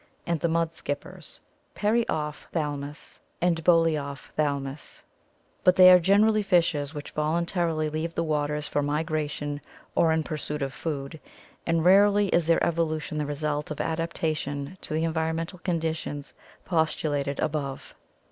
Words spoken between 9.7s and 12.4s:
or in pursuit of food, and rarely